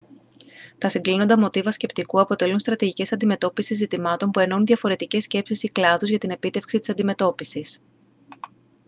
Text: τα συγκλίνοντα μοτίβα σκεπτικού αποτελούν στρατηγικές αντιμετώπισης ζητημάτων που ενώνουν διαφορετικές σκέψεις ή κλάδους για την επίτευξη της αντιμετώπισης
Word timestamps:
τα 0.77 0.89
συγκλίνοντα 0.89 1.39
μοτίβα 1.39 1.71
σκεπτικού 1.71 2.19
αποτελούν 2.19 2.59
στρατηγικές 2.59 3.11
αντιμετώπισης 3.11 3.77
ζητημάτων 3.77 4.31
που 4.31 4.39
ενώνουν 4.39 4.65
διαφορετικές 4.65 5.23
σκέψεις 5.23 5.63
ή 5.63 5.69
κλάδους 5.71 6.09
για 6.09 6.17
την 6.19 6.29
επίτευξη 6.31 6.79
της 6.79 6.89
αντιμετώπισης 6.89 7.79